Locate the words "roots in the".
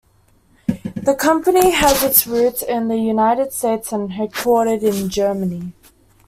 2.25-2.97